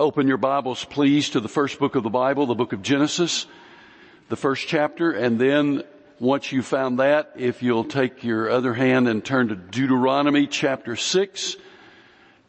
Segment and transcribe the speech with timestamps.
[0.00, 3.44] Open your Bibles, please, to the first book of the Bible, the book of Genesis,
[4.30, 5.82] the first chapter, and then
[6.18, 10.96] once you found that, if you'll take your other hand and turn to Deuteronomy chapter
[10.96, 11.56] 6,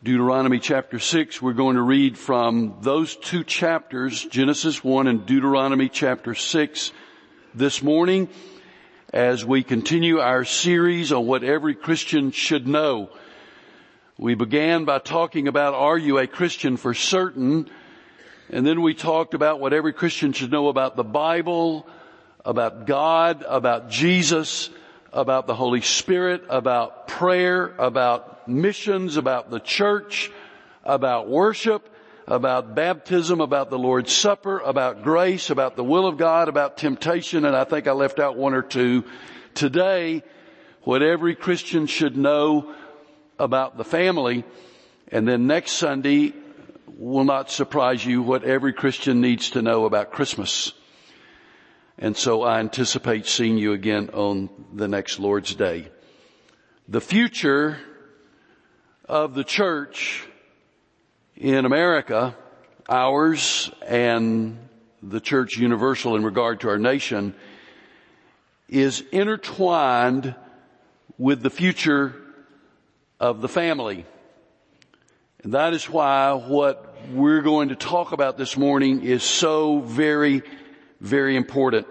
[0.02, 5.90] Deuteronomy chapter 6, we're going to read from those two chapters, Genesis 1 and Deuteronomy
[5.90, 6.94] chapter 6
[7.54, 8.29] this morning
[9.12, 13.10] as we continue our series on what every Christian should know.
[14.22, 17.67] We began by talking about are you a Christian for certain?
[18.52, 21.88] And then we talked about what every Christian should know about the Bible,
[22.46, 24.70] about God, about Jesus,
[25.12, 30.32] about the Holy Spirit, about prayer, about missions, about the church,
[30.84, 31.90] about worship,
[32.27, 37.44] about baptism, about the Lord's Supper, about grace, about the will of God, about temptation,
[37.44, 39.04] and I think I left out one or two.
[39.55, 40.22] Today,
[40.84, 42.76] what every Christian should know
[43.41, 44.44] about the family,
[45.12, 46.34] and then next Sunday
[46.86, 50.73] will not surprise you what every Christian needs to know about Christmas.
[51.98, 55.90] And so I anticipate seeing you again on the next Lord's Day.
[56.88, 57.79] The future
[59.05, 60.27] of the church
[61.35, 62.35] in America,
[62.88, 64.59] ours and
[65.01, 67.33] the church universal in regard to our nation
[68.69, 70.35] is intertwined
[71.17, 72.20] with the future
[73.22, 74.03] of the family.
[75.44, 80.41] And that is why what we're going to talk about this morning is so very,
[81.00, 81.88] very important.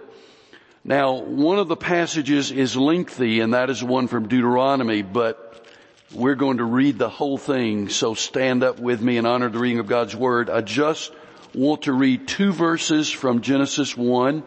[0.82, 5.64] Now, one of the passages is lengthy and that is one from Deuteronomy, but
[6.12, 9.60] we're going to read the whole thing, so stand up with me and honor the
[9.60, 10.50] reading of God's Word.
[10.50, 11.12] I just
[11.54, 14.42] want to read two verses from Genesis 1,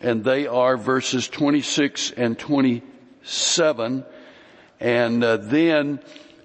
[0.00, 4.04] and they are verses 26 and 27.
[4.80, 6.00] And uh, then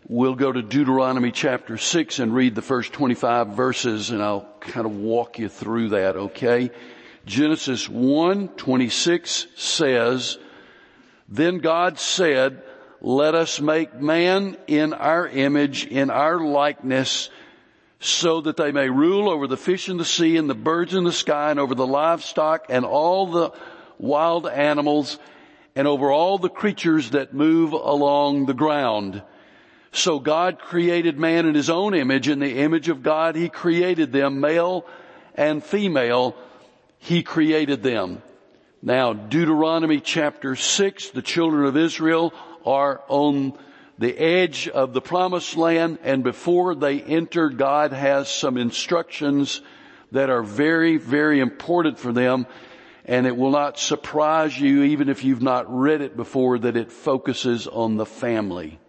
[0.08, 4.86] we'll go to Deuteronomy chapter 6 and read the first 25 verses, and I'll kind
[4.86, 6.72] of walk you through that, okay?
[7.26, 10.38] Genesis 1, 26 says,
[11.30, 12.64] Then God said,
[13.04, 17.30] let us make man in our image, in our likeness,
[18.00, 21.04] so that they may rule over the fish in the sea and the birds in
[21.04, 23.52] the sky and over the livestock and all the
[24.00, 25.20] wild animals
[25.76, 29.22] and over all the creatures that move along the ground.
[29.92, 32.28] So God created man in his own image.
[32.28, 34.86] In the image of God, he created them, male
[35.36, 36.36] and female.
[36.98, 38.22] He created them.
[38.82, 42.34] Now, Deuteronomy chapter 6, the children of Israel
[42.66, 43.58] are on
[43.98, 49.62] the edge of the promised land and before they enter, God has some instructions
[50.12, 52.48] that are very, very important for them
[53.06, 56.92] and it will not surprise you even if you've not read it before that it
[56.92, 58.80] focuses on the family.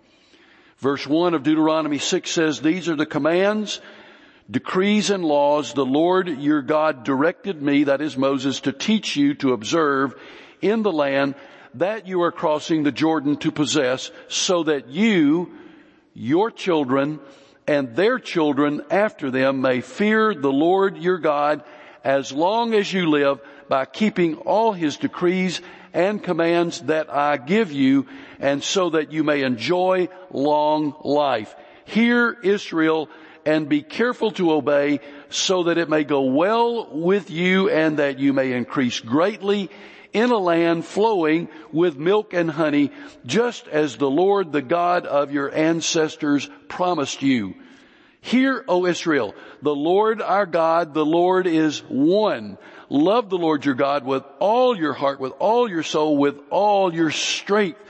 [0.79, 3.81] Verse 1 of Deuteronomy 6 says, these are the commands,
[4.51, 9.35] decrees and laws the Lord your God directed me, that is Moses, to teach you
[9.35, 10.15] to observe
[10.61, 11.35] in the land
[11.75, 15.53] that you are crossing the Jordan to possess so that you,
[16.13, 17.19] your children,
[17.67, 21.65] and their children after them may fear the Lord your God
[22.05, 25.61] as long as you live by keeping all his decrees
[25.93, 28.07] and commands that I give you
[28.41, 31.55] and so that you may enjoy long life.
[31.85, 33.09] Hear Israel
[33.47, 38.19] and be careful to obey so that it may go well with you and that
[38.19, 39.71] you may increase greatly
[40.13, 42.93] in a land flowing with milk and honey,
[43.27, 47.55] just as the Lord, the God of your ancestors promised you.
[48.21, 52.57] Hear, O Israel, the Lord our God, the Lord is one.
[52.89, 56.93] Love the Lord your God with all your heart, with all your soul, with all
[56.93, 57.81] your strength.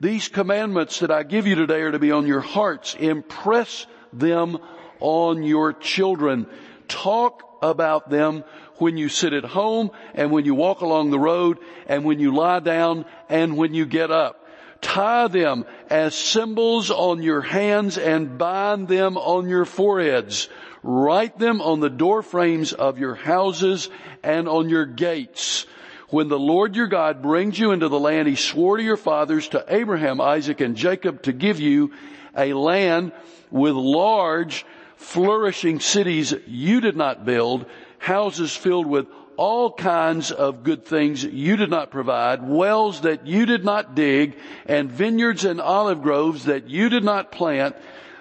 [0.00, 2.94] These commandments that I give you today are to be on your hearts.
[2.98, 4.58] Impress them
[5.00, 6.46] on your children.
[6.88, 8.44] Talk about them
[8.76, 12.34] when you sit at home and when you walk along the road and when you
[12.34, 14.46] lie down and when you get up.
[14.82, 20.48] Tie them as symbols on your hands and bind them on your foreheads.
[20.88, 23.90] Write them on the door frames of your houses
[24.22, 25.66] and on your gates.
[26.10, 29.48] When the Lord your God brings you into the land he swore to your fathers,
[29.48, 31.90] to Abraham, Isaac, and Jacob to give you
[32.36, 33.10] a land
[33.50, 37.66] with large, flourishing cities you did not build,
[37.98, 43.44] houses filled with all kinds of good things you did not provide, wells that you
[43.44, 44.36] did not dig,
[44.66, 47.74] and vineyards and olive groves that you did not plant,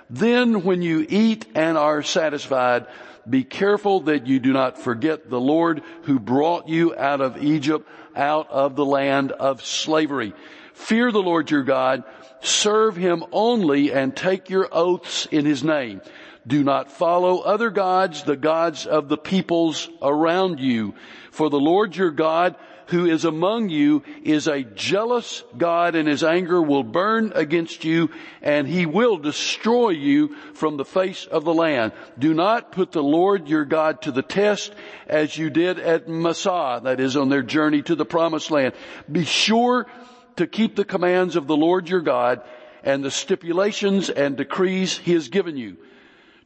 [0.09, 2.87] then when you eat and are satisfied,
[3.27, 7.87] be careful that you do not forget the Lord who brought you out of Egypt,
[8.15, 10.33] out of the land of slavery.
[10.73, 12.03] Fear the Lord your God,
[12.41, 16.01] serve him only and take your oaths in his name.
[16.45, 20.93] Do not follow other gods, the gods of the peoples around you.
[21.31, 22.55] For the Lord your God
[22.87, 28.09] who is among you is a jealous God and his anger will burn against you
[28.41, 31.93] and he will destroy you from the face of the land.
[32.17, 34.73] Do not put the Lord your God to the test
[35.07, 38.73] as you did at Massah, that is on their journey to the promised land.
[39.11, 39.87] Be sure
[40.35, 42.41] to keep the commands of the Lord your God
[42.83, 45.77] and the stipulations and decrees he has given you.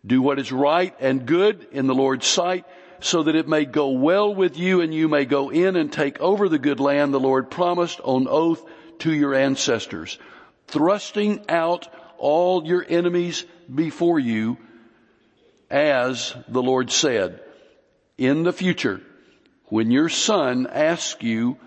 [0.05, 2.65] Do what is right and good in the Lord's sight
[3.01, 6.19] so that it may go well with you and you may go in and take
[6.19, 8.63] over the good land the Lord promised on oath
[8.99, 10.17] to your ancestors,
[10.67, 11.87] thrusting out
[12.17, 14.57] all your enemies before you
[15.69, 17.41] as the Lord said.
[18.17, 19.01] In the future,
[19.65, 21.57] when your son asks you,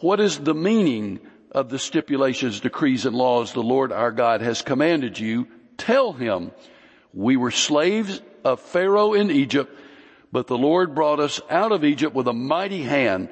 [0.00, 1.20] what is the meaning
[1.52, 5.48] of the stipulations, decrees, and laws the Lord our God has commanded you,
[5.78, 6.50] tell him,
[7.14, 9.78] we were slaves of Pharaoh in Egypt
[10.32, 13.28] but the Lord brought us out of Egypt with a mighty hand.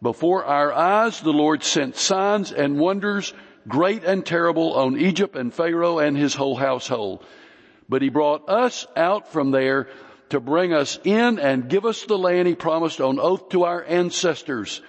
[0.00, 3.34] Before our eyes, the Lord sent signs and wonders,
[3.66, 7.24] great and terrible, on Egypt and Pharaoh and his whole household.
[7.88, 9.88] But he brought us out from there
[10.30, 13.84] to bring us in and give us the land he promised on oath to our
[13.84, 14.80] ancestors.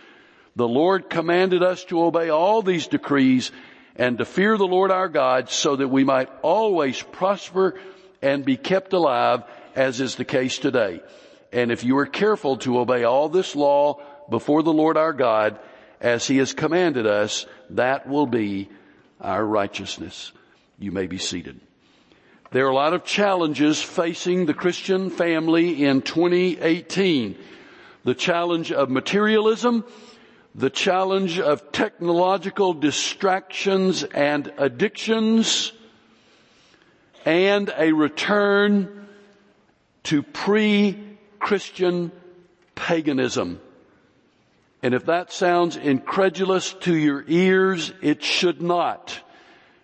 [0.56, 3.52] The Lord commanded us to obey all these decrees
[3.96, 7.80] and to fear the Lord our God so that we might always prosper
[8.22, 9.44] and be kept alive
[9.76, 11.02] as is the case today.
[11.52, 15.60] And if you are careful to obey all this law before the Lord our God,
[16.02, 18.70] as he has commanded us, that will be
[19.20, 20.32] our righteousness.
[20.78, 21.60] You may be seated.
[22.52, 27.38] There are a lot of challenges facing the Christian family in 2018.
[28.04, 29.84] The challenge of materialism,
[30.56, 35.74] the challenge of technological distractions and addictions,
[37.26, 39.08] and a return
[40.04, 41.07] to pre
[41.48, 42.12] Christian
[42.76, 43.62] paganism.
[44.84, 49.18] And if that sounds incredulous to your ears, it should not.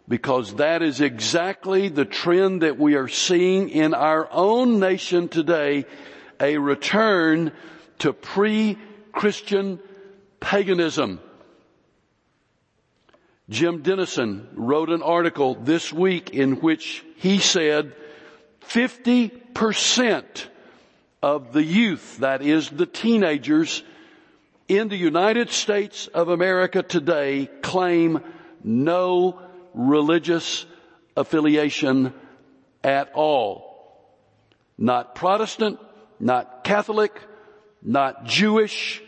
[0.06, 5.86] Because that is exactly the trend that we are seeing in our own nation today,
[6.38, 7.54] a return
[8.00, 9.80] to pre-Christian
[10.42, 11.22] paganism.
[13.50, 17.96] Jim Denison wrote an article this week in which he said
[18.68, 20.48] 50%
[21.24, 23.82] of the youth, that is the teenagers
[24.68, 28.22] in the United States of America today claim
[28.62, 29.40] no
[29.74, 30.66] religious
[31.16, 32.14] affiliation
[32.84, 33.72] at all.
[34.78, 35.80] Not Protestant,
[36.20, 37.18] not Catholic,
[37.82, 39.02] not Jewish,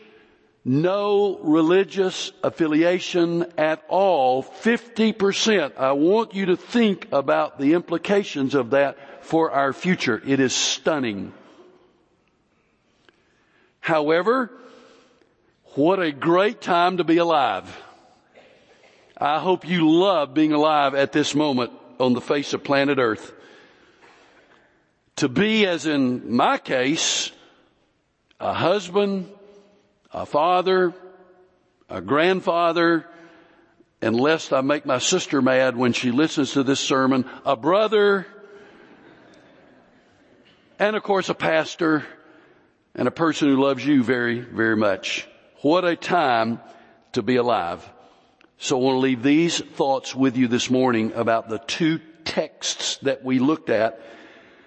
[0.63, 4.41] no religious affiliation at all.
[4.41, 5.77] 50%.
[5.77, 10.21] I want you to think about the implications of that for our future.
[10.25, 11.33] It is stunning.
[13.85, 14.49] However,
[15.75, 17.83] what a great time to be alive.
[19.15, 23.31] I hope you love being alive at this moment on the face of planet earth.
[25.17, 27.31] To be, as in my case,
[28.39, 29.29] a husband,
[30.11, 30.91] a father,
[31.87, 33.05] a grandfather,
[34.01, 38.25] and lest I make my sister mad when she listens to this sermon, a brother,
[40.79, 42.03] and of course a pastor,
[42.95, 45.27] and a person who loves you very, very much.
[45.61, 46.61] What a time
[47.11, 47.87] to be alive.
[48.57, 52.97] So I want to leave these thoughts with you this morning about the two texts
[53.03, 54.01] that we looked at.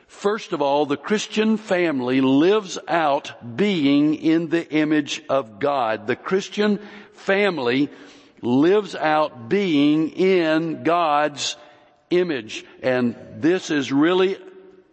[0.07, 6.07] First of all, the Christian family lives out being in the image of God.
[6.07, 6.81] The Christian
[7.13, 7.89] family
[8.43, 11.57] lives out being in God's
[12.11, 12.65] image.
[12.83, 14.39] And this is really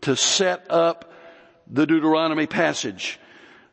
[0.01, 1.11] to set up
[1.67, 3.19] the Deuteronomy passage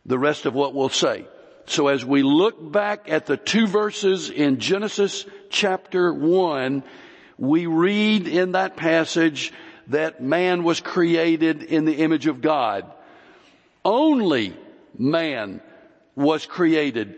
[0.05, 1.27] the rest of what we'll say.
[1.67, 6.83] So as we look back at the two verses in Genesis chapter one,
[7.39, 9.53] we read in that passage
[9.89, 12.91] that man was created in the image of God.
[13.85, 14.57] Only
[14.97, 15.61] man
[16.15, 17.17] was created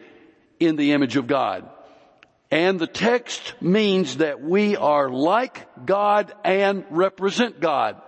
[0.61, 1.69] in the image of God.
[2.51, 8.01] And the text means that we are like God and represent God.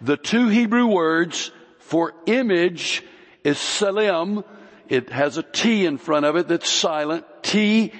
[0.00, 3.04] The two Hebrew words for image
[3.44, 4.44] is Tselem.
[4.88, 7.24] It has a T in front of it that's silent.
[7.42, 7.92] T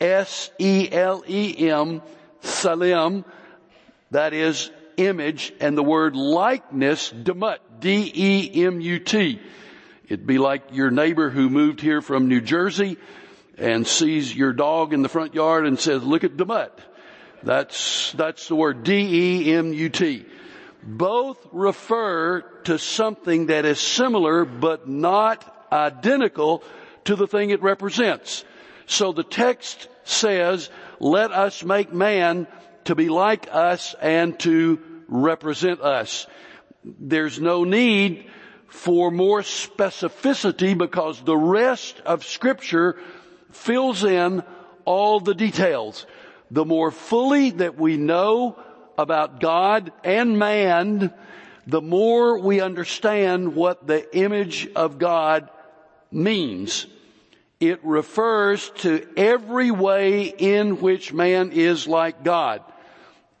[0.00, 2.02] S E L E M.
[2.42, 3.24] Tselem.
[4.10, 9.40] That is image and the word likeness, demut, D-E-M-U-T.
[10.06, 12.98] It'd be like your neighbor who moved here from New Jersey
[13.58, 16.70] and sees your dog in the front yard and says, look at demut.
[17.42, 20.26] That's, that's the word D-E-M-U-T.
[20.82, 26.62] Both refer to something that is similar but not identical
[27.04, 28.44] to the thing it represents.
[28.86, 32.46] So the text says, let us make man
[32.84, 36.26] to be like us and to represent us.
[36.84, 38.28] There's no need
[38.66, 42.98] for more specificity because the rest of scripture
[43.50, 44.42] fills in
[44.84, 46.06] all the details.
[46.50, 48.58] The more fully that we know
[48.98, 51.12] about God and man,
[51.66, 55.48] the more we understand what the image of God
[56.10, 56.86] means.
[57.60, 62.62] It refers to every way in which man is like God.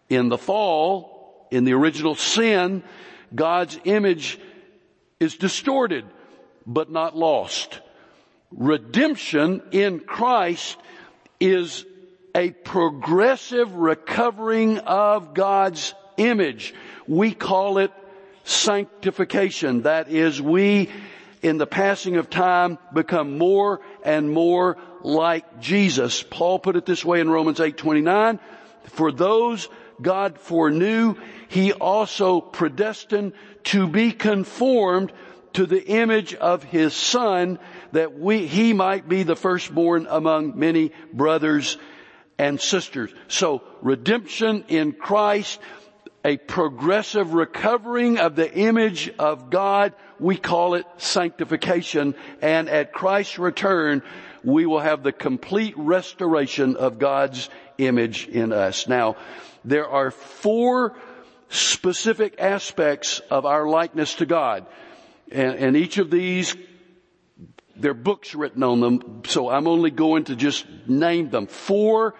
[0.08, 2.84] In the fall, in the original sin,
[3.34, 4.38] God's image
[5.18, 6.04] is distorted,
[6.66, 7.80] but not lost.
[8.52, 10.78] Redemption in Christ
[11.40, 11.84] is
[12.34, 16.74] a progressive recovering of God's image.
[17.06, 17.92] We call it
[18.44, 19.82] sanctification.
[19.82, 20.90] That is, we
[21.42, 26.22] in the passing of time become more and more like Jesus.
[26.22, 28.38] Paul put it this way in Romans 8:29,
[28.84, 29.68] for those
[30.00, 31.16] God foreknew,
[31.48, 33.32] he also predestined
[33.64, 35.12] to be conformed
[35.52, 37.58] to the image of his son
[37.92, 41.76] that we, he might be the firstborn among many brothers
[42.38, 43.10] and sisters.
[43.28, 45.60] So redemption in Christ,
[46.24, 52.14] a progressive recovering of the image of God, we call it sanctification.
[52.40, 54.02] And at Christ's return,
[54.44, 57.48] we will have the complete restoration of God's
[57.78, 58.88] image in us.
[58.88, 59.16] Now,
[59.64, 60.96] there are four
[61.48, 64.66] specific aspects of our likeness to God.
[65.30, 66.56] And, and each of these,
[67.76, 71.46] there are books written on them, so I'm only going to just name them.
[71.46, 72.14] Four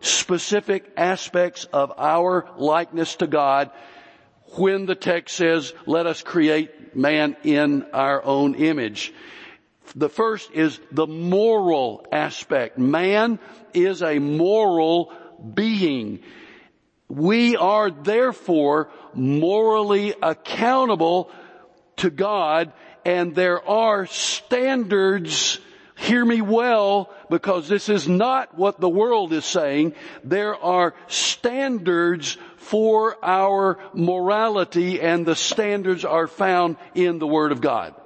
[0.00, 3.70] specific aspects of our likeness to God
[4.56, 9.12] when the text says, let us create man in our own image.
[9.94, 12.78] The first is the moral aspect.
[12.78, 13.38] Man
[13.74, 15.12] is a moral
[15.54, 16.20] being.
[17.08, 21.30] We are therefore morally accountable
[21.96, 22.72] to God
[23.08, 25.58] and there are standards
[26.00, 29.94] Hear me well because this is not what the world is saying.
[30.22, 37.60] There are standards for our morality and the standards are found in the Word of
[37.60, 37.96] God.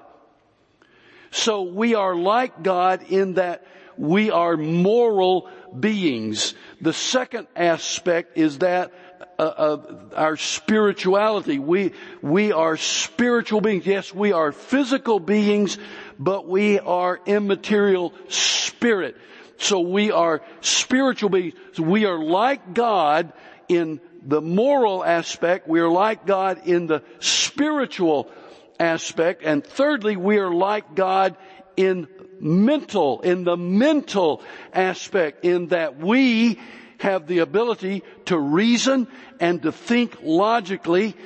[1.33, 3.67] So we are like God in that
[3.99, 6.55] we are moral beings.
[6.81, 9.79] The second aspect is that uh, uh,
[10.15, 11.59] our spirituality.
[11.59, 13.87] We we are spiritual beings.
[13.87, 15.79] Yes, we are physical beings,
[16.19, 19.17] but we are immaterial spirit.
[19.59, 21.55] So we are spiritual beings.
[21.79, 23.33] We are like God
[23.69, 25.69] in the moral aspect.
[25.69, 28.31] We are like God in the spiritual
[28.79, 29.43] aspect.
[29.45, 31.37] And thirdly, we are like God
[31.77, 32.09] in
[32.41, 36.59] mental, in the mental aspect, in that we
[37.03, 39.09] have the ability to reason
[39.41, 41.17] and to think logically,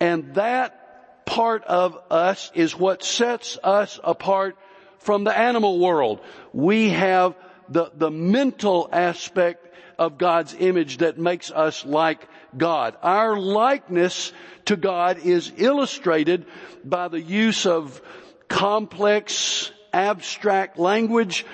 [0.00, 4.56] and that part of us is what sets us apart
[4.98, 6.20] from the animal world.
[6.52, 7.34] We have
[7.68, 12.96] the, the mental aspect of God's image that makes us like God.
[13.02, 14.32] Our likeness
[14.66, 16.46] to God is illustrated
[16.84, 18.00] by the use of
[18.48, 21.44] complex, abstract language,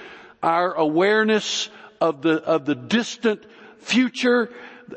[0.42, 1.70] our awareness
[2.00, 3.44] of the, of the distant
[3.80, 4.50] future,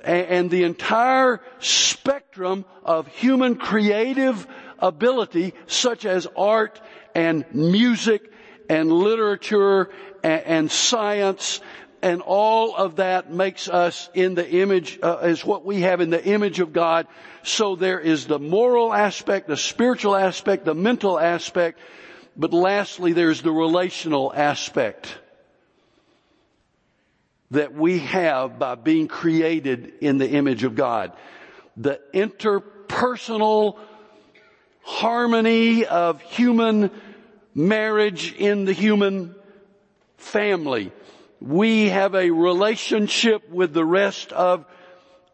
[0.04, 4.48] and the entire spectrum of human creative
[4.80, 6.82] ability such as art
[7.16, 8.32] and music
[8.70, 9.90] and literature
[10.24, 11.60] and, science
[12.02, 16.10] and all of that makes us in the image, uh, is what we have in
[16.10, 17.08] the image of God.
[17.44, 21.80] So there is the moral aspect, the spiritual aspect, the mental aspect,
[22.36, 25.18] but lastly there's the relational aspect
[27.52, 31.14] that we have by being created in the image of God.
[31.78, 33.78] The interpersonal
[34.84, 36.92] harmony of human
[37.56, 39.36] marriage in the human
[40.18, 40.92] family.
[41.40, 44.66] We have a relationship with the rest of,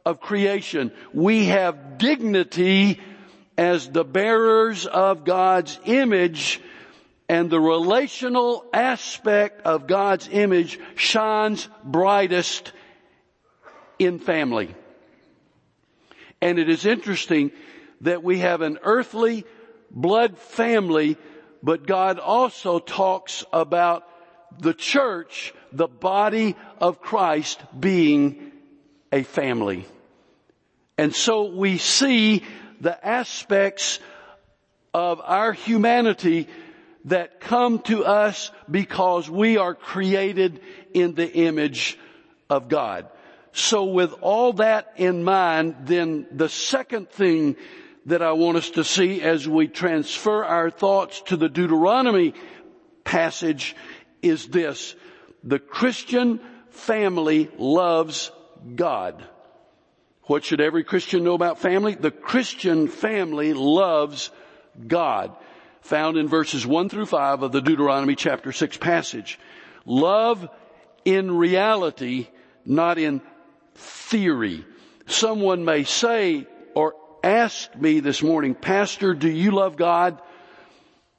[0.05, 0.91] of creation.
[1.13, 2.99] We have dignity
[3.57, 6.61] as the bearers of God's image
[7.29, 12.73] and the relational aspect of God's image shines brightest
[13.99, 14.75] in family.
[16.41, 17.51] And it is interesting
[18.01, 19.45] that we have an earthly
[19.91, 21.17] blood family,
[21.61, 24.07] but God also talks about
[24.59, 28.51] the church, the body of Christ being
[29.11, 29.85] a family.
[30.97, 32.43] And so we see
[32.81, 33.99] the aspects
[34.93, 36.47] of our humanity
[37.05, 40.61] that come to us because we are created
[40.93, 41.97] in the image
[42.49, 43.07] of God.
[43.51, 47.55] So with all that in mind, then the second thing
[48.05, 52.33] that I want us to see as we transfer our thoughts to the Deuteronomy
[53.03, 53.75] passage
[54.21, 54.95] is this.
[55.43, 56.39] The Christian
[56.69, 58.31] family loves
[58.75, 59.23] God.
[60.23, 61.95] What should every Christian know about family?
[61.95, 64.29] The Christian family loves
[64.85, 65.35] God.
[65.81, 69.39] Found in verses 1 through 5 of the Deuteronomy chapter 6 passage.
[69.85, 70.47] Love
[71.05, 72.27] in reality,
[72.65, 73.21] not in
[73.75, 74.65] theory.
[75.07, 76.45] Someone may say
[76.75, 76.93] or
[77.23, 80.21] ask me this morning, Pastor, do you love God?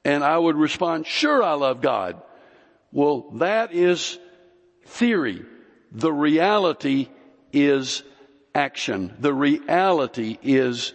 [0.05, 2.21] And I would respond, sure I love God.
[2.91, 4.17] Well, that is
[4.85, 5.45] theory.
[5.91, 7.09] The reality
[7.51, 8.03] is
[8.55, 9.15] action.
[9.19, 10.93] The reality is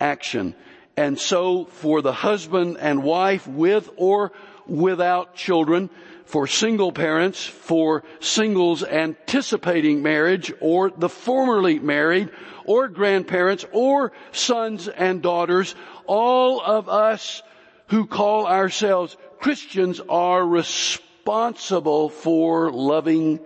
[0.00, 0.54] action.
[0.98, 4.32] And so for the husband and wife with or
[4.66, 5.90] without children,
[6.24, 12.30] for single parents, for singles anticipating marriage, or the formerly married,
[12.64, 15.76] or grandparents, or sons and daughters,
[16.06, 17.44] all of us
[17.90, 23.38] who call ourselves Christians are responsible for loving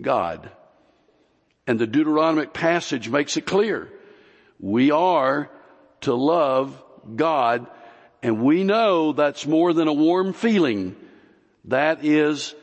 [0.00, 0.50] God.
[1.68, 3.88] And the Deuteronomic passage makes it clear.
[4.58, 5.48] We are
[6.02, 6.82] to love
[7.16, 7.66] God
[8.22, 10.94] and we know that's more than a warm feeling.
[11.64, 12.54] That is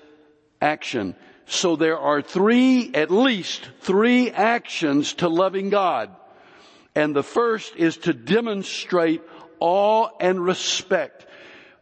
[0.62, 1.16] action.
[1.48, 6.16] So there are three, at least three actions to loving God.
[6.96, 9.22] And the first is to demonstrate
[9.60, 11.26] awe and respect.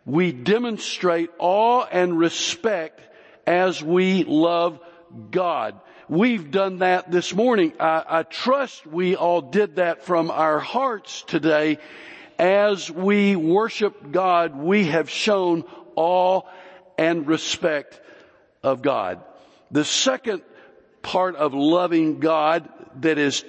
[0.06, 3.02] We demonstrate awe and respect
[3.46, 4.80] as we love
[5.30, 5.80] God.
[6.10, 7.74] We've done that this morning.
[7.82, 11.80] I, I, trust we all did that from our hearts today.
[12.40, 15.66] As we worship God, we have shown
[15.98, 16.44] awe
[16.98, 18.00] and respect
[18.64, 19.22] of God.
[19.72, 20.44] The second
[21.02, 22.70] part of loving God
[23.02, 23.44] that is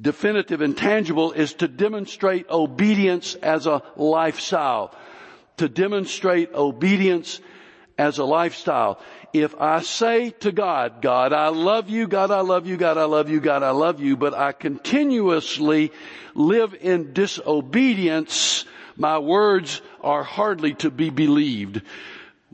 [0.00, 4.96] definitive and tangible is to demonstrate obedience as a lifestyle.
[5.58, 7.42] To demonstrate obedience
[7.98, 8.98] as a lifestyle.
[9.34, 13.06] If I say to God, God, I love you, God, I love you, God, I
[13.06, 15.90] love you, God, I love you, but I continuously
[16.36, 18.64] live in disobedience,
[18.96, 21.82] my words are hardly to be believed.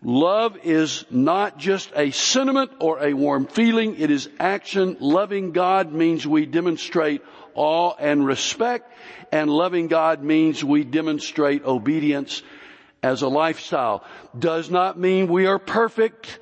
[0.02, 4.96] Love is not just a sentiment or a warm feeling, it is action.
[5.00, 7.20] Loving God means we demonstrate
[7.52, 8.90] awe and respect,
[9.30, 12.42] and loving God means we demonstrate obedience
[13.02, 14.02] as a lifestyle.
[14.38, 16.38] Does not mean we are perfect.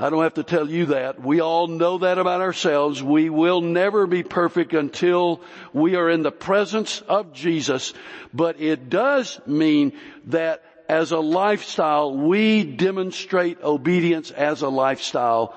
[0.00, 1.20] I don't have to tell you that.
[1.20, 3.02] We all know that about ourselves.
[3.02, 5.40] We will never be perfect until
[5.72, 7.92] we are in the presence of Jesus.
[8.32, 9.92] But it does mean
[10.26, 15.56] that as a lifestyle, we demonstrate obedience as a lifestyle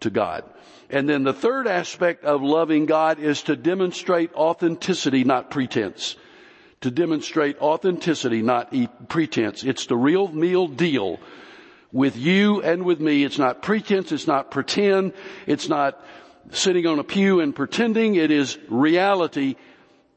[0.00, 0.44] to God.
[0.88, 6.16] And then the third aspect of loving God is to demonstrate authenticity, not pretense.
[6.80, 8.74] To demonstrate authenticity, not
[9.08, 9.62] pretense.
[9.62, 11.20] It's the real meal deal
[11.94, 13.22] with you and with me.
[13.22, 14.10] It's not pretense.
[14.10, 15.12] It's not pretend.
[15.46, 16.04] It's not
[16.50, 18.16] sitting on a pew and pretending.
[18.16, 19.54] It is reality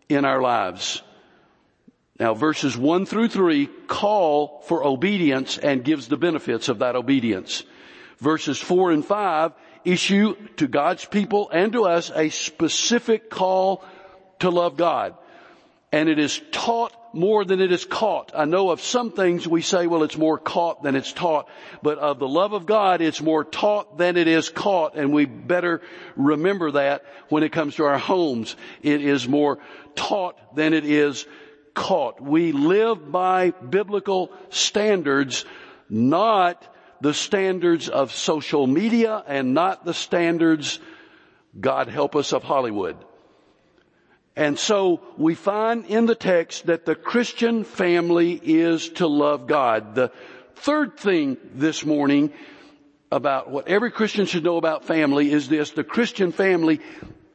[0.10, 1.04] in our lives.
[2.20, 7.64] Now verses one through three call for obedience and gives the benefits of that obedience.
[8.18, 9.52] Verses four and five
[9.86, 13.86] issue to God's people and to us a specific call
[14.40, 15.14] to love God.
[15.92, 18.32] And it is taught more than it is caught.
[18.36, 21.48] I know of some things we say, well, it's more caught than it's taught,
[21.82, 25.26] but of the love of God, it's more taught than it is caught, and we
[25.26, 25.82] better
[26.16, 28.56] remember that when it comes to our homes.
[28.82, 29.60] It is more
[29.96, 31.26] taught than it is
[31.74, 32.22] caught.
[32.22, 35.46] We live by biblical standards,
[35.90, 36.68] not
[37.02, 40.80] the standards of social media and not the standards,
[41.60, 42.98] God help us, of Hollywood.
[44.38, 49.96] And so we find in the text that the Christian family is to love God.
[49.96, 50.12] The
[50.58, 52.32] third thing this morning
[53.12, 55.72] about what every Christian should know about family is this.
[55.72, 56.82] The Christian family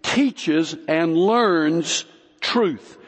[0.02, 2.04] teaches and learns
[2.40, 2.98] truth.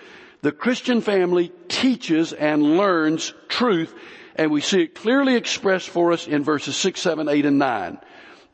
[0.42, 3.94] The Christian family teaches and learns truth,
[4.34, 7.98] and we see it clearly expressed for us in verses 6, 7, 8, and 9.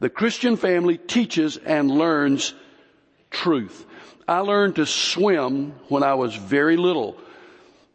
[0.00, 2.52] The Christian family teaches and learns
[3.30, 3.86] truth.
[4.30, 7.18] I learned to swim when I was very little.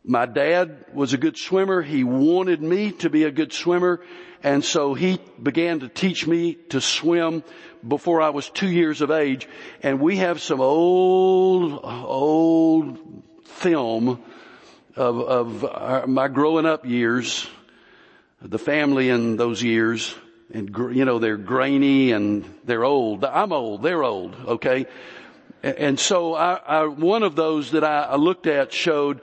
[0.04, 1.82] My dad was a good swimmer.
[1.82, 4.02] He wanted me to be a good swimmer.
[4.44, 7.42] And so he began to teach me to swim
[7.88, 9.48] before I was two years of age.
[9.82, 14.22] And we have some old, old film
[14.98, 17.48] of, of our, my growing up years,
[18.42, 20.14] the family in those years,
[20.54, 23.24] and you know, they're grainy and they're old.
[23.24, 24.86] I'm old, they're old, okay?
[25.64, 29.22] And so I, I, one of those that I, looked at showed,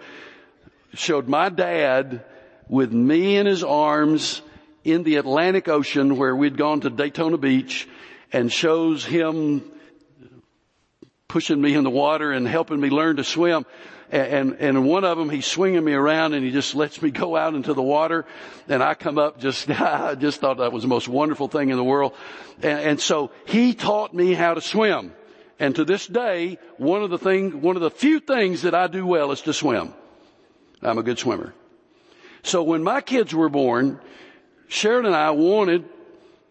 [0.94, 2.24] showed my dad
[2.68, 4.42] with me in his arms
[4.84, 7.88] in the Atlantic Ocean where we'd gone to Daytona Beach
[8.32, 9.62] and shows him
[11.28, 13.64] pushing me in the water and helping me learn to swim.
[14.10, 17.34] And, and one of them, he's swinging me around and he just lets me go
[17.34, 18.26] out into the water.
[18.68, 21.76] And I come up just, I just thought that was the most wonderful thing in
[21.76, 22.14] the world.
[22.56, 25.14] And, and so he taught me how to swim.
[25.62, 28.88] And to this day, one of the thing, one of the few things that I
[28.88, 29.94] do well is to swim.
[30.82, 31.54] I'm a good swimmer.
[32.42, 34.00] So when my kids were born,
[34.66, 35.84] Sharon and I wanted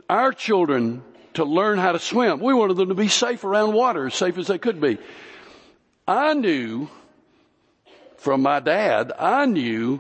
[0.10, 2.40] our children to learn how to swim.
[2.40, 4.98] We wanted them to be safe around water, as safe as they could be.
[6.08, 6.88] I knew
[8.16, 10.00] from my dad, I knew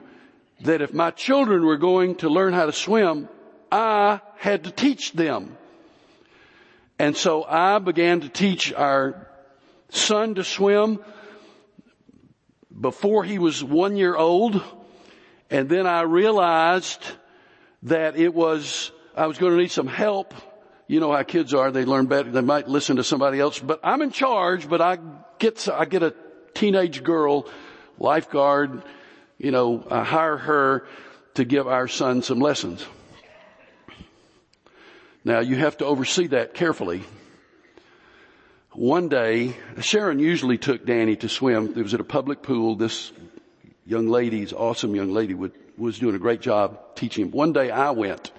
[0.61, 3.27] that if my children were going to learn how to swim,
[3.69, 5.57] I had to teach them.
[7.01, 9.27] And so I began to teach our
[9.89, 10.99] son to swim
[12.79, 14.61] before he was one year old.
[15.49, 17.03] And then I realized
[17.81, 20.35] that it was, I was going to need some help.
[20.85, 21.71] You know how kids are.
[21.71, 22.29] They learn better.
[22.29, 24.99] They might listen to somebody else, but I'm in charge, but I
[25.39, 26.13] get, I get a
[26.53, 27.49] teenage girl,
[27.97, 28.83] lifeguard,
[29.39, 30.85] you know, I hire her
[31.33, 32.85] to give our son some lessons.
[35.23, 37.03] Now you have to oversee that carefully.
[38.73, 41.73] One day, Sharon usually took Danny to swim.
[41.77, 42.75] It was at a public pool.
[42.75, 43.11] This
[43.85, 47.31] young lady's awesome young lady would, was doing a great job teaching him.
[47.31, 48.31] One day I went.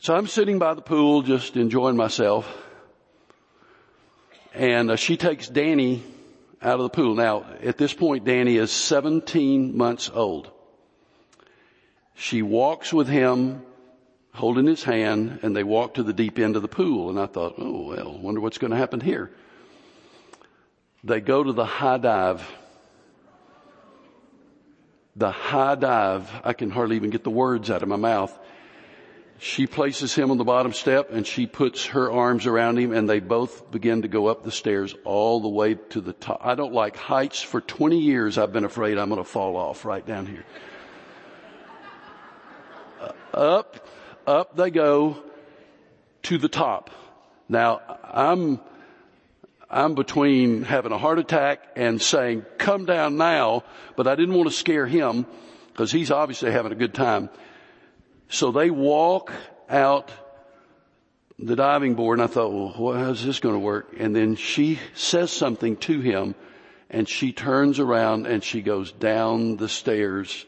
[0.00, 2.46] So I'm sitting by the pool just enjoying myself.
[4.52, 6.02] And uh, she takes Danny
[6.60, 7.14] out of the pool.
[7.14, 10.50] Now, at this point, Danny is 17 months old.
[12.14, 13.62] She walks with him
[14.34, 17.08] holding his hand and they walked to the deep end of the pool.
[17.08, 19.30] And I thought, oh well, wonder what's going to happen here.
[21.04, 22.46] They go to the high dive.
[25.16, 26.28] The high dive.
[26.42, 28.36] I can hardly even get the words out of my mouth.
[29.38, 33.08] She places him on the bottom step and she puts her arms around him and
[33.08, 36.40] they both begin to go up the stairs all the way to the top.
[36.42, 37.42] I don't like heights.
[37.42, 40.44] For 20 years I've been afraid I'm going to fall off right down here.
[43.00, 43.86] Uh, up
[44.26, 45.22] up they go
[46.24, 46.90] to the top.
[47.48, 48.60] Now, I'm,
[49.70, 53.64] I'm between having a heart attack and saying, come down now,
[53.96, 55.26] but I didn't want to scare him
[55.72, 57.28] because he's obviously having a good time.
[58.28, 59.32] So they walk
[59.68, 60.10] out
[61.38, 63.94] the diving board and I thought, well, how's this going to work?
[63.98, 66.34] And then she says something to him
[66.88, 70.46] and she turns around and she goes down the stairs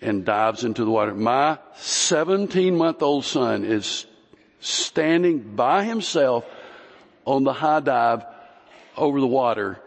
[0.00, 1.14] and dives into the water.
[1.14, 4.06] My 17 month old son is
[4.60, 6.44] standing by himself
[7.24, 8.24] on the high dive
[8.96, 9.80] over the water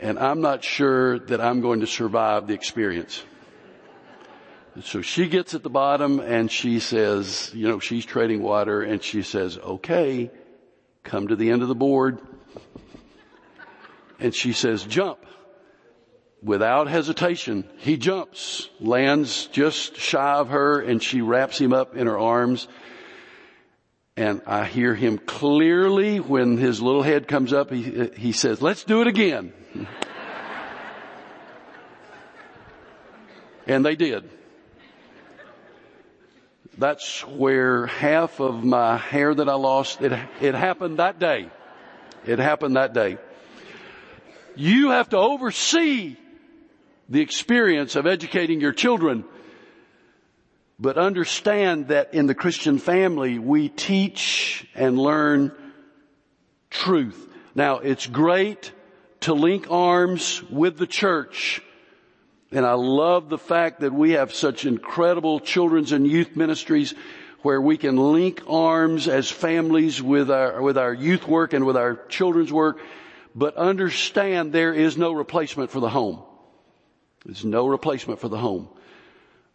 [0.00, 3.22] and I'm not sure that I'm going to survive the experience.
[4.82, 9.02] So she gets at the bottom and she says, you know, she's trading water and
[9.02, 10.30] she says, okay,
[11.02, 12.20] come to the end of the board.
[14.20, 15.18] And she says, jump.
[16.42, 22.06] Without hesitation, he jumps, lands just shy of her, and she wraps him up in
[22.06, 22.68] her arms.
[24.16, 28.84] And I hear him clearly when his little head comes up, he, he says, let's
[28.84, 29.52] do it again.
[33.66, 34.30] and they did.
[36.76, 41.50] That's where half of my hair that I lost, it, it happened that day.
[42.24, 43.18] It happened that day.
[44.54, 46.16] You have to oversee
[47.08, 49.24] the experience of educating your children.
[50.78, 55.52] But understand that in the Christian family, we teach and learn
[56.70, 57.28] truth.
[57.54, 58.72] Now, it's great
[59.20, 61.60] to link arms with the church.
[62.52, 66.94] And I love the fact that we have such incredible children's and youth ministries
[67.42, 71.76] where we can link arms as families with our, with our youth work and with
[71.76, 72.80] our children's work.
[73.34, 76.22] But understand there is no replacement for the home.
[77.24, 78.68] There's no replacement for the home.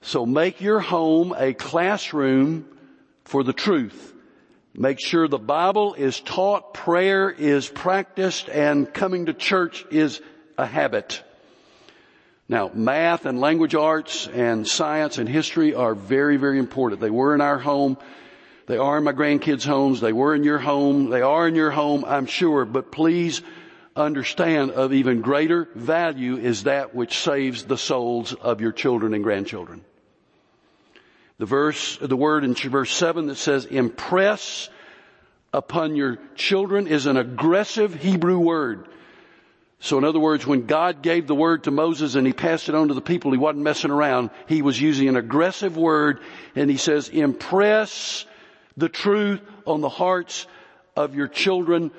[0.01, 2.65] So make your home a classroom
[3.23, 4.13] for the truth.
[4.75, 10.19] Make sure the Bible is taught, prayer is practiced, and coming to church is
[10.57, 11.23] a habit.
[12.49, 17.01] Now, math and language arts and science and history are very, very important.
[17.01, 17.97] They were in our home.
[18.65, 20.01] They are in my grandkids' homes.
[20.01, 21.09] They were in your home.
[21.09, 22.65] They are in your home, I'm sure.
[22.65, 23.41] But please
[23.95, 29.23] understand of even greater value is that which saves the souls of your children and
[29.23, 29.83] grandchildren.
[31.37, 34.69] The verse, the word in verse 7 that says impress
[35.51, 38.87] upon your children is an aggressive Hebrew word.
[39.79, 42.75] So in other words, when God gave the word to Moses and he passed it
[42.75, 44.29] on to the people, he wasn't messing around.
[44.47, 46.21] He was using an aggressive word
[46.55, 48.25] and he says, impress
[48.77, 50.47] the truth on the hearts
[50.95, 51.91] of your children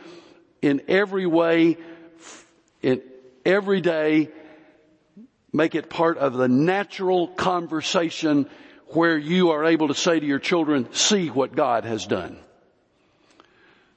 [0.65, 1.77] in every way,
[2.81, 3.03] in
[3.45, 4.31] every day.
[5.53, 8.49] Make it part of the natural conversation
[8.89, 12.39] where you are able to say to your children, see what God has done.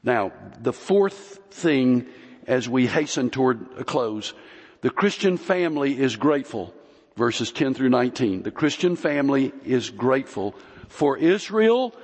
[0.03, 2.05] Now, the fourth thing
[2.45, 4.33] as we hasten toward a close,
[4.81, 6.73] the Christian family is grateful.
[7.15, 8.43] Verses 10 through 19.
[8.43, 10.53] The Christian family is grateful.
[10.89, 11.95] For Israel,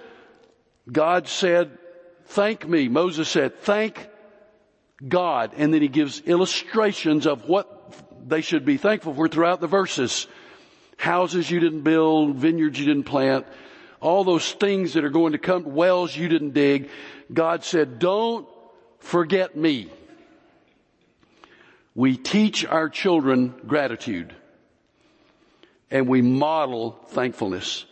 [0.90, 1.78] God said,
[2.28, 2.88] thank me.
[2.88, 4.10] Moses said, thank
[5.08, 5.52] God.
[5.58, 7.70] And then he gives illustrations of what
[8.28, 10.28] they should be thankful for throughout the verses
[10.98, 13.46] houses you didn't build, vineyards you didn't plant,
[14.00, 16.90] all those things that are going to come, wells you didn't dig.
[17.32, 18.48] God said, don't
[19.00, 19.90] forget me.
[21.96, 24.34] We teach our children gratitude
[25.92, 27.86] and we model thankfulness.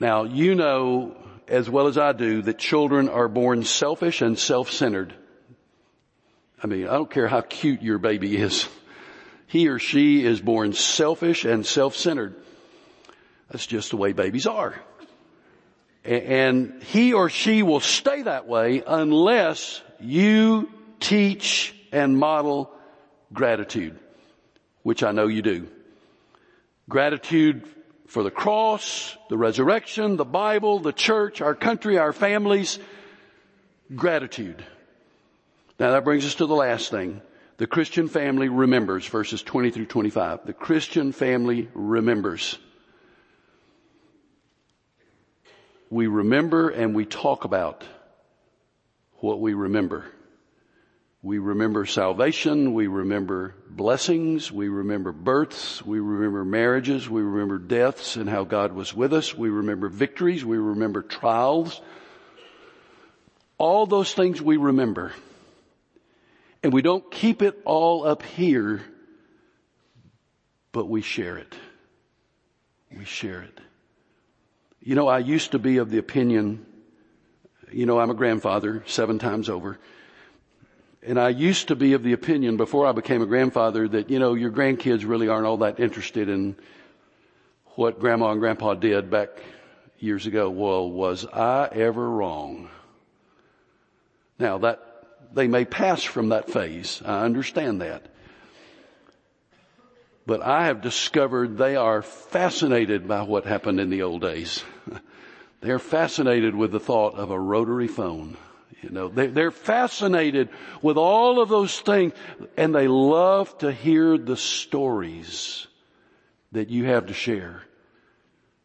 [0.00, 1.16] Now, you know
[1.48, 5.14] as well as I do that children are born selfish and self-centered.
[6.62, 8.68] I mean, I don't care how cute your baby is
[9.52, 12.34] he or she is born selfish and self-centered.
[13.50, 14.74] That's just the way babies are.
[16.06, 20.70] And he or she will stay that way unless you
[21.00, 22.72] teach and model
[23.30, 23.98] gratitude,
[24.84, 25.68] which I know you do.
[26.88, 27.68] Gratitude
[28.06, 32.78] for the cross, the resurrection, the Bible, the church, our country, our families.
[33.94, 34.64] Gratitude.
[35.82, 37.20] Now that brings us to the last thing.
[37.56, 40.46] The Christian family remembers, verses 20 through 25.
[40.46, 42.56] The Christian family remembers.
[45.90, 47.82] We remember and we talk about
[49.16, 50.04] what we remember.
[51.20, 58.14] We remember salvation, we remember blessings, we remember births, we remember marriages, we remember deaths
[58.14, 61.80] and how God was with us, we remember victories, we remember trials.
[63.58, 65.12] All those things we remember.
[66.62, 68.82] And we don't keep it all up here,
[70.70, 71.54] but we share it.
[72.96, 73.58] We share it.
[74.80, 76.64] You know, I used to be of the opinion,
[77.70, 79.78] you know, I'm a grandfather seven times over.
[81.04, 84.20] And I used to be of the opinion before I became a grandfather that, you
[84.20, 86.54] know, your grandkids really aren't all that interested in
[87.74, 89.30] what grandma and grandpa did back
[89.98, 90.48] years ago.
[90.50, 92.68] Well, was I ever wrong?
[94.38, 94.91] Now that
[95.34, 97.02] they may pass from that phase.
[97.04, 98.06] I understand that.
[100.24, 104.62] But I have discovered they are fascinated by what happened in the old days.
[105.60, 108.36] They're fascinated with the thought of a rotary phone.
[108.82, 110.48] You know, they're fascinated
[110.82, 112.14] with all of those things
[112.56, 115.68] and they love to hear the stories
[116.50, 117.62] that you have to share.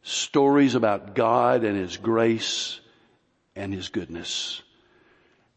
[0.01, 2.79] Stories about God and His grace
[3.55, 4.63] and His goodness.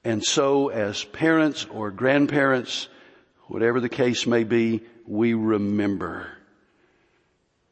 [0.04, 2.88] And so as parents or grandparents,
[3.46, 6.28] whatever the case may be, we remember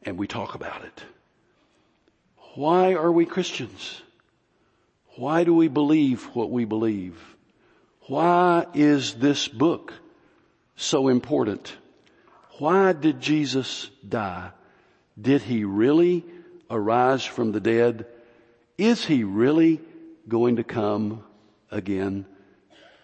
[0.03, 1.03] and we talk about it.
[2.55, 4.01] Why are we Christians?
[5.15, 7.17] Why do we believe what we believe?
[8.07, 9.93] Why is this book
[10.75, 11.75] so important?
[12.57, 14.51] Why did Jesus die?
[15.19, 16.25] Did he really
[16.69, 18.05] arise from the dead?
[18.77, 19.81] Is he really
[20.27, 21.23] going to come
[21.71, 22.25] again.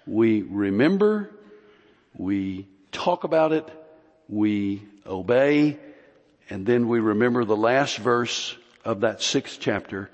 [0.06, 1.30] We remember,
[2.16, 3.68] we talk about it,
[4.28, 5.80] we obey,
[6.50, 10.10] and then we remember the last verse of that sixth chapter.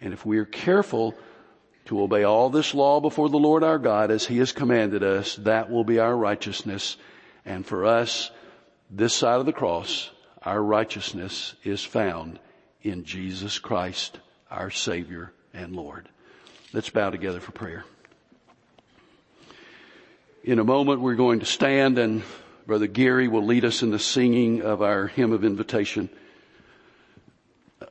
[0.00, 1.14] And if we are careful
[1.86, 5.36] to obey all this law before the Lord our God as He has commanded us,
[5.36, 6.96] that will be our righteousness.
[7.44, 8.30] And for us,
[8.90, 10.10] this side of the cross,
[10.42, 12.38] our righteousness is found
[12.82, 14.18] in Jesus Christ,
[14.50, 16.08] our Savior and Lord.
[16.72, 17.84] Let's bow together for prayer.
[20.44, 22.22] In a moment we're going to stand and
[22.64, 26.08] Brother Gary will lead us in the singing of our hymn of invitation.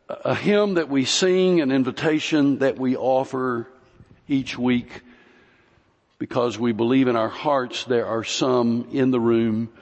[0.07, 3.67] A hymn that we sing, an invitation that we offer
[4.29, 5.01] each week
[6.17, 9.73] because we believe in our hearts there are some in the room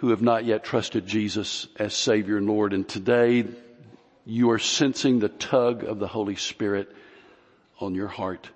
[0.00, 2.74] who have not yet trusted Jesus as Savior and Lord.
[2.74, 3.46] And today
[4.26, 6.94] you are sensing the tug of the Holy Spirit
[7.80, 8.48] on your heart.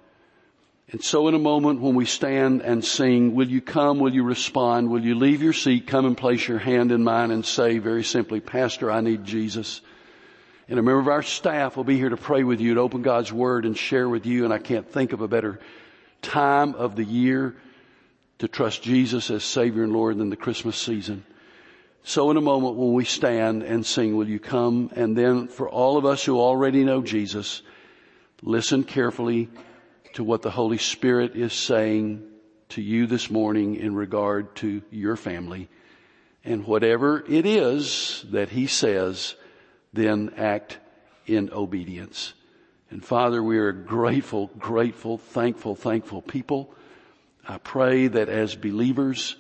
[0.91, 4.23] And so in a moment when we stand and sing, will you come, will you
[4.23, 7.79] respond, will you leave your seat, come and place your hand in mine and say
[7.79, 9.83] very simply, Pastor, I need Jesus.
[10.67, 13.03] And a member of our staff will be here to pray with you, to open
[13.03, 15.61] God's Word and share with you, and I can't think of a better
[16.23, 17.55] time of the year
[18.39, 21.25] to trust Jesus as Savior and Lord than the Christmas season.
[22.03, 24.91] So in a moment when we stand and sing, will you come?
[24.95, 27.61] And then for all of us who already know Jesus,
[28.43, 29.49] listen carefully
[30.15, 32.25] to what the Holy Spirit is saying
[32.71, 35.69] to you this morning in regard to your family.
[36.45, 39.35] And whatever it is that He says,
[39.93, 40.79] then act
[41.27, 42.35] in obedience.
[42.91, 46.75] And Father, we are grateful, grateful, thankful, thankful people.
[47.47, 49.37] I pray that as believers,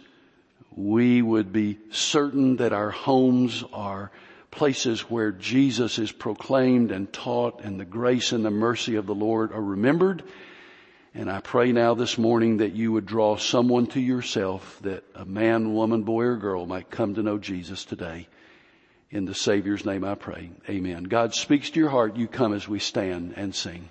[0.75, 4.11] we would be certain that our homes are
[4.59, 9.15] places where Jesus is proclaimed and taught and the grace and the mercy of the
[9.15, 10.23] Lord are remembered
[11.15, 15.25] and I pray now this morning that you would draw someone to yourself that a
[15.25, 18.29] man, woman, boy, or girl might come to know Jesus today.
[19.11, 20.51] In the Savior's name I pray.
[20.69, 21.05] Amen.
[21.05, 22.17] God speaks to your heart.
[22.17, 23.89] You come as we stand and sing.